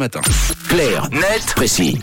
matin. 0.00 0.20
Clair, 0.68 1.08
net, 1.10 1.54
précis. 1.56 1.98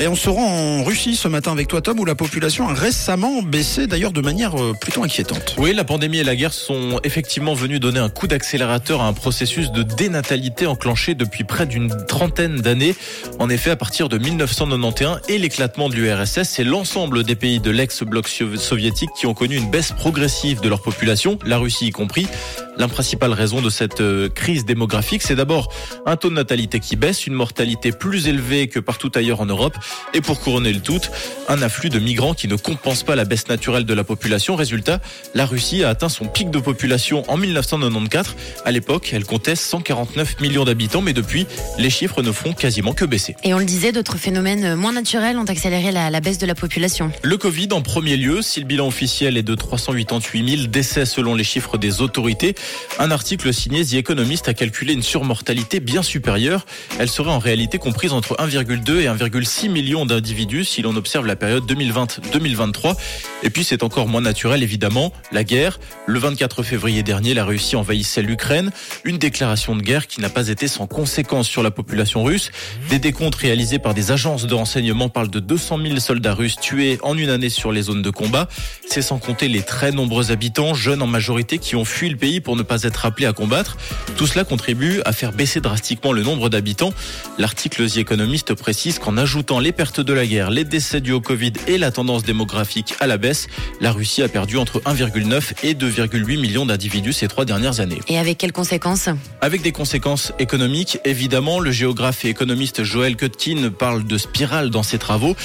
Et 0.00 0.06
on 0.06 0.14
se 0.14 0.30
rend 0.30 0.46
en 0.46 0.84
Russie 0.84 1.16
ce 1.16 1.26
matin 1.26 1.50
avec 1.50 1.66
toi 1.66 1.82
Tom 1.82 1.98
où 1.98 2.04
la 2.04 2.14
population 2.14 2.68
a 2.68 2.74
récemment 2.74 3.42
baissé 3.42 3.88
d'ailleurs 3.88 4.12
de 4.12 4.20
manière 4.20 4.54
euh, 4.54 4.72
plutôt 4.80 5.02
inquiétante. 5.02 5.56
Oui, 5.58 5.74
la 5.74 5.82
pandémie 5.82 6.18
et 6.18 6.24
la 6.24 6.36
guerre 6.36 6.52
sont 6.52 7.00
effectivement 7.02 7.54
venus 7.54 7.80
donner 7.80 7.98
un 7.98 8.08
coup 8.08 8.28
d'accélérateur 8.28 9.02
à 9.02 9.08
un 9.08 9.12
processus 9.12 9.72
de 9.72 9.82
dénatalité 9.82 10.68
enclenché 10.68 11.16
depuis 11.16 11.42
près 11.42 11.66
d'une 11.66 11.92
trentaine 12.06 12.60
d'années. 12.60 12.94
En 13.40 13.50
effet, 13.50 13.70
à 13.70 13.76
partir 13.76 14.08
de 14.08 14.16
1991 14.16 15.22
et 15.28 15.38
l'éclatement 15.38 15.88
de 15.88 15.96
l'URSS, 15.96 16.44
c'est 16.44 16.64
l'ensemble 16.64 17.24
des 17.24 17.34
pays 17.34 17.58
de 17.58 17.72
l'ex-bloc 17.72 18.28
soviétique 18.28 19.10
qui 19.18 19.26
ont 19.26 19.34
connu 19.34 19.56
une 19.56 19.70
baisse 19.72 19.90
progressive 19.90 20.60
de 20.60 20.68
leur 20.68 20.82
population, 20.82 21.36
la 21.44 21.58
Russie 21.58 21.88
y 21.88 21.90
compris. 21.90 22.28
La 22.80 22.88
principale 22.88 23.34
raison 23.34 23.60
de 23.60 23.68
cette 23.68 24.00
euh, 24.00 24.30
crise 24.30 24.64
démographique, 24.64 25.20
c'est 25.20 25.34
d'abord 25.34 25.70
un 26.06 26.16
taux 26.16 26.30
de 26.30 26.34
natalité 26.34 26.80
qui 26.80 26.96
baisse, 26.96 27.26
une 27.26 27.34
mortalité 27.34 27.92
plus 27.92 28.26
élevée 28.26 28.68
que 28.68 28.80
partout 28.80 29.12
ailleurs 29.16 29.42
en 29.42 29.44
Europe, 29.44 29.76
et 30.14 30.22
pour 30.22 30.40
couronner 30.40 30.72
le 30.72 30.80
tout, 30.80 31.02
un 31.48 31.60
afflux 31.60 31.90
de 31.90 31.98
migrants 31.98 32.32
qui 32.32 32.48
ne 32.48 32.56
compense 32.56 33.02
pas 33.02 33.16
la 33.16 33.26
baisse 33.26 33.48
naturelle 33.48 33.84
de 33.84 33.92
la 33.92 34.02
population. 34.02 34.56
Résultat, 34.56 34.98
la 35.34 35.44
Russie 35.44 35.84
a 35.84 35.90
atteint 35.90 36.08
son 36.08 36.24
pic 36.24 36.50
de 36.50 36.58
population 36.58 37.22
en 37.30 37.36
1994. 37.36 38.34
À 38.64 38.70
l'époque, 38.70 39.10
elle 39.12 39.26
comptait 39.26 39.56
149 39.56 40.40
millions 40.40 40.64
d'habitants, 40.64 41.02
mais 41.02 41.12
depuis, 41.12 41.46
les 41.76 41.90
chiffres 41.90 42.22
ne 42.22 42.32
font 42.32 42.54
quasiment 42.54 42.94
que 42.94 43.04
baisser. 43.04 43.36
Et 43.44 43.52
on 43.52 43.58
le 43.58 43.66
disait, 43.66 43.92
d'autres 43.92 44.16
phénomènes 44.16 44.74
moins 44.74 44.94
naturels 44.94 45.36
ont 45.36 45.44
accéléré 45.44 45.92
la, 45.92 46.08
la 46.08 46.20
baisse 46.22 46.38
de 46.38 46.46
la 46.46 46.54
population. 46.54 47.12
Le 47.22 47.36
Covid 47.36 47.68
en 47.72 47.82
premier 47.82 48.16
lieu, 48.16 48.40
si 48.40 48.58
le 48.58 48.64
bilan 48.64 48.86
officiel 48.86 49.36
est 49.36 49.42
de 49.42 49.54
388 49.54 50.56
000 50.56 50.68
décès 50.68 51.04
selon 51.04 51.34
les 51.34 51.44
chiffres 51.44 51.76
des 51.76 52.00
autorités, 52.00 52.54
un 52.98 53.10
article 53.10 53.54
signé 53.54 53.84
The 53.84 53.94
Economist 53.94 54.48
a 54.48 54.54
calculé 54.54 54.92
une 54.92 55.02
surmortalité 55.02 55.80
bien 55.80 56.02
supérieure. 56.02 56.66
Elle 56.98 57.08
serait 57.08 57.30
en 57.30 57.38
réalité 57.38 57.78
comprise 57.78 58.12
entre 58.12 58.36
1,2 58.36 59.00
et 59.00 59.06
1,6 59.06 59.70
millions 59.70 60.04
d'individus 60.04 60.64
si 60.64 60.82
l'on 60.82 60.94
observe 60.96 61.26
la 61.26 61.36
période 61.36 61.64
2020-2023. 61.70 62.96
Et 63.42 63.50
puis 63.50 63.64
c'est 63.64 63.82
encore 63.82 64.06
moins 64.06 64.20
naturel 64.20 64.62
évidemment, 64.62 65.12
la 65.32 65.44
guerre. 65.44 65.80
Le 66.06 66.18
24 66.18 66.62
février 66.62 67.02
dernier, 67.02 67.32
la 67.32 67.44
Russie 67.44 67.76
envahissait 67.76 68.22
l'Ukraine. 68.22 68.70
Une 69.04 69.18
déclaration 69.18 69.74
de 69.76 69.82
guerre 69.82 70.06
qui 70.06 70.20
n'a 70.20 70.28
pas 70.28 70.48
été 70.48 70.68
sans 70.68 70.86
conséquence 70.86 71.48
sur 71.48 71.62
la 71.62 71.70
population 71.70 72.22
russe. 72.22 72.50
Des 72.90 72.98
décomptes 72.98 73.36
réalisés 73.36 73.78
par 73.78 73.94
des 73.94 74.12
agences 74.12 74.46
de 74.46 74.54
renseignement 74.54 75.08
parlent 75.08 75.30
de 75.30 75.40
200 75.40 75.78
000 75.82 75.98
soldats 76.00 76.34
russes 76.34 76.56
tués 76.60 76.98
en 77.02 77.16
une 77.16 77.30
année 77.30 77.48
sur 77.48 77.72
les 77.72 77.82
zones 77.82 78.02
de 78.02 78.10
combat. 78.10 78.48
C'est 78.86 79.02
sans 79.02 79.18
compter 79.18 79.48
les 79.48 79.62
très 79.62 79.92
nombreux 79.92 80.32
habitants, 80.32 80.74
jeunes 80.74 81.02
en 81.02 81.06
majorité, 81.06 81.58
qui 81.58 81.76
ont 81.76 81.84
fui 81.84 82.08
le 82.08 82.16
pays 82.16 82.40
pour 82.40 82.49
ne 82.56 82.62
pas 82.62 82.82
être 82.82 83.06
appelés 83.06 83.26
à 83.26 83.32
combattre. 83.32 83.76
Tout 84.16 84.26
cela 84.26 84.44
contribue 84.44 85.00
à 85.04 85.12
faire 85.12 85.32
baisser 85.32 85.60
drastiquement 85.60 86.12
le 86.12 86.22
nombre 86.22 86.48
d'habitants. 86.48 86.92
L'article 87.38 87.88
The 87.88 87.98
Economist 87.98 88.54
précise 88.54 88.98
qu'en 88.98 89.16
ajoutant 89.16 89.58
les 89.58 89.72
pertes 89.72 90.00
de 90.00 90.12
la 90.12 90.26
guerre, 90.26 90.50
les 90.50 90.64
décès 90.64 91.00
dus 91.00 91.12
au 91.12 91.20
Covid 91.20 91.52
et 91.66 91.78
la 91.78 91.90
tendance 91.90 92.22
démographique 92.22 92.94
à 93.00 93.06
la 93.06 93.16
baisse, 93.16 93.48
la 93.80 93.92
Russie 93.92 94.22
a 94.22 94.28
perdu 94.28 94.56
entre 94.56 94.80
1,9 94.80 95.64
et 95.64 95.74
2,8 95.74 96.40
millions 96.40 96.66
d'individus 96.66 97.12
ces 97.12 97.28
trois 97.28 97.44
dernières 97.44 97.80
années. 97.80 98.00
Et 98.08 98.18
avec 98.18 98.38
quelles 98.38 98.52
conséquences? 98.52 99.08
Avec 99.40 99.62
des 99.62 99.72
conséquences 99.72 100.32
économiques, 100.38 100.98
évidemment. 101.04 101.60
Le 101.60 101.70
géographe 101.70 102.24
et 102.24 102.28
économiste 102.28 102.82
Joël 102.84 103.16
Kutkin 103.16 103.70
parle 103.70 104.04
de 104.04 104.18
spirale 104.18 104.70
dans 104.70 104.82
ses 104.82 104.98
travaux. 104.98 105.36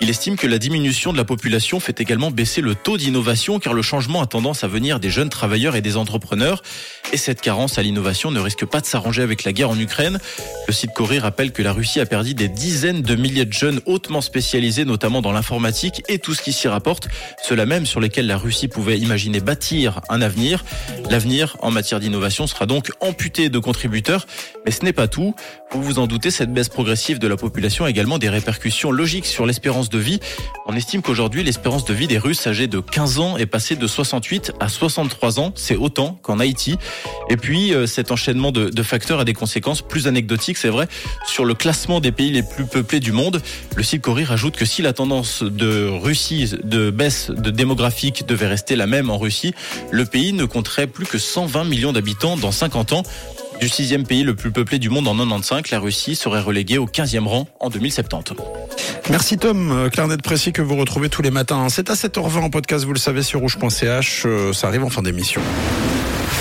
Il 0.00 0.10
estime 0.10 0.36
que 0.36 0.46
la 0.46 0.58
diminution 0.58 1.12
de 1.12 1.16
la 1.16 1.24
population 1.24 1.80
fait 1.80 2.00
également 2.00 2.30
baisser 2.30 2.60
le 2.60 2.74
taux 2.74 2.96
d'innovation 2.96 3.58
car 3.58 3.74
le 3.74 3.82
changement 3.82 4.22
a 4.22 4.26
tendance 4.26 4.64
à 4.64 4.68
venir 4.68 5.00
des 5.00 5.10
jeunes 5.10 5.28
travailleurs 5.28 5.76
et 5.76 5.80
des 5.80 5.96
entrepreneurs. 5.96 6.53
heures. 6.54 7.03
Et 7.14 7.16
cette 7.16 7.40
carence 7.40 7.78
à 7.78 7.82
l'innovation 7.82 8.32
ne 8.32 8.40
risque 8.40 8.64
pas 8.64 8.80
de 8.80 8.86
s'arranger 8.86 9.22
avec 9.22 9.44
la 9.44 9.52
guerre 9.52 9.70
en 9.70 9.78
Ukraine. 9.78 10.18
Le 10.66 10.72
site 10.72 10.92
Corée 10.92 11.20
rappelle 11.20 11.52
que 11.52 11.62
la 11.62 11.72
Russie 11.72 12.00
a 12.00 12.06
perdu 12.06 12.34
des 12.34 12.48
dizaines 12.48 13.02
de 13.02 13.14
milliers 13.14 13.44
de 13.44 13.52
jeunes 13.52 13.80
hautement 13.86 14.20
spécialisés, 14.20 14.84
notamment 14.84 15.22
dans 15.22 15.30
l'informatique 15.30 16.02
et 16.08 16.18
tout 16.18 16.34
ce 16.34 16.42
qui 16.42 16.52
s'y 16.52 16.66
rapporte, 16.66 17.06
ceux-là 17.44 17.66
même 17.66 17.86
sur 17.86 18.00
lesquels 18.00 18.26
la 18.26 18.36
Russie 18.36 18.66
pouvait 18.66 18.98
imaginer 18.98 19.38
bâtir 19.38 20.00
un 20.08 20.22
avenir. 20.22 20.64
L'avenir 21.08 21.56
en 21.60 21.70
matière 21.70 22.00
d'innovation 22.00 22.48
sera 22.48 22.66
donc 22.66 22.90
amputé 22.98 23.48
de 23.48 23.60
contributeurs, 23.60 24.26
mais 24.64 24.72
ce 24.72 24.84
n'est 24.84 24.92
pas 24.92 25.06
tout. 25.06 25.36
Vous 25.70 25.82
vous 25.82 25.98
en 26.00 26.08
doutez, 26.08 26.32
cette 26.32 26.52
baisse 26.52 26.68
progressive 26.68 27.20
de 27.20 27.28
la 27.28 27.36
population 27.36 27.84
a 27.84 27.90
également 27.90 28.18
des 28.18 28.28
répercussions 28.28 28.90
logiques 28.90 29.26
sur 29.26 29.46
l'espérance 29.46 29.88
de 29.88 29.98
vie. 29.98 30.18
On 30.66 30.74
estime 30.74 31.02
qu'aujourd'hui, 31.02 31.44
l'espérance 31.44 31.84
de 31.84 31.94
vie 31.94 32.06
des 32.08 32.18
Russes 32.18 32.44
âgés 32.46 32.66
de 32.66 32.80
15 32.80 33.18
ans 33.18 33.36
est 33.36 33.46
passée 33.46 33.76
de 33.76 33.86
68 33.86 34.52
à 34.58 34.68
63 34.68 35.38
ans. 35.38 35.52
C'est 35.54 35.76
autant 35.76 36.18
qu'en 36.22 36.40
Haïti. 36.40 36.76
Et 37.30 37.36
puis, 37.36 37.74
euh, 37.74 37.86
cet 37.86 38.10
enchaînement 38.10 38.52
de, 38.52 38.82
facteurs 38.82 39.20
a 39.20 39.24
des 39.24 39.32
conséquences 39.32 39.82
plus 39.82 40.06
anecdotiques, 40.06 40.58
c'est 40.58 40.68
vrai, 40.68 40.88
sur 41.26 41.44
le 41.44 41.54
classement 41.54 42.00
des 42.00 42.12
pays 42.12 42.30
les 42.30 42.42
plus 42.42 42.66
peuplés 42.66 43.00
du 43.00 43.12
monde. 43.12 43.40
Le 43.76 43.82
site 43.82 44.02
Cori 44.02 44.24
rajoute 44.24 44.56
que 44.56 44.64
si 44.64 44.82
la 44.82 44.92
tendance 44.92 45.42
de 45.42 45.88
Russie 45.88 46.52
de 46.62 46.90
baisse 46.90 47.30
de 47.30 47.50
démographique 47.50 48.26
devait 48.26 48.46
rester 48.46 48.76
la 48.76 48.86
même 48.86 49.10
en 49.10 49.18
Russie, 49.18 49.54
le 49.90 50.04
pays 50.04 50.32
ne 50.32 50.44
compterait 50.44 50.86
plus 50.86 51.06
que 51.06 51.18
120 51.18 51.64
millions 51.64 51.92
d'habitants 51.92 52.36
dans 52.36 52.52
50 52.52 52.92
ans. 52.92 53.02
Du 53.60 53.68
sixième 53.68 54.04
pays 54.04 54.24
le 54.24 54.34
plus 54.34 54.50
peuplé 54.50 54.78
du 54.78 54.90
monde 54.90 55.06
en 55.08 55.14
95, 55.16 55.70
la 55.70 55.78
Russie 55.78 56.16
serait 56.16 56.40
reléguée 56.40 56.78
au 56.78 56.86
15e 56.86 57.26
rang 57.26 57.46
en 57.60 57.70
2070. 57.70 58.34
Merci 59.10 59.38
Tom, 59.38 59.70
euh, 59.70 59.88
Clarnet 59.88 60.16
précis 60.16 60.52
que 60.52 60.62
vous 60.62 60.76
retrouvez 60.76 61.08
tous 61.08 61.22
les 61.22 61.30
matins. 61.30 61.68
C'est 61.68 61.90
à 61.90 61.94
7h20 61.94 62.38
en 62.38 62.50
podcast, 62.50 62.84
vous 62.84 62.92
le 62.92 62.98
savez, 62.98 63.22
sur 63.22 63.40
rouge.ch. 63.40 64.22
Euh, 64.26 64.52
ça 64.52 64.68
arrive 64.68 64.84
en 64.84 64.90
fin 64.90 65.02
d'émission. 65.02 65.40